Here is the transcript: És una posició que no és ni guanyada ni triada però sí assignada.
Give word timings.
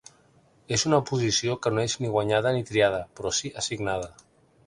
És 0.77 0.85
una 0.89 0.99
posició 1.09 1.57
que 1.65 1.73
no 1.75 1.83
és 1.89 1.95
ni 2.05 2.09
guanyada 2.15 2.55
ni 2.57 2.65
triada 2.71 3.03
però 3.19 3.35
sí 3.41 3.55
assignada. 3.63 4.09